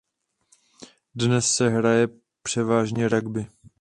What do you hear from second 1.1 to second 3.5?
Dnes se zde hraje převážně rugby.